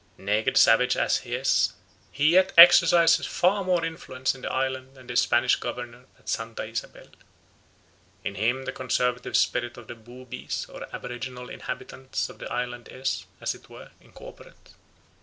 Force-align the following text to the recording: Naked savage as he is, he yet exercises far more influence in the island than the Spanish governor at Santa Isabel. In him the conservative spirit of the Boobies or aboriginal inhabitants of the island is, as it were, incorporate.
Naked 0.17 0.57
savage 0.57 0.97
as 0.97 1.17
he 1.17 1.35
is, 1.35 1.73
he 2.11 2.29
yet 2.31 2.53
exercises 2.57 3.27
far 3.27 3.63
more 3.63 3.85
influence 3.85 4.33
in 4.33 4.41
the 4.41 4.51
island 4.51 4.95
than 4.95 5.05
the 5.05 5.15
Spanish 5.15 5.57
governor 5.57 6.05
at 6.17 6.27
Santa 6.27 6.63
Isabel. 6.63 7.05
In 8.23 8.33
him 8.33 8.65
the 8.65 8.71
conservative 8.71 9.37
spirit 9.37 9.77
of 9.77 9.85
the 9.85 9.93
Boobies 9.93 10.65
or 10.67 10.87
aboriginal 10.91 11.51
inhabitants 11.51 12.29
of 12.29 12.39
the 12.39 12.51
island 12.51 12.89
is, 12.91 13.27
as 13.41 13.53
it 13.53 13.69
were, 13.69 13.91
incorporate. 14.01 14.73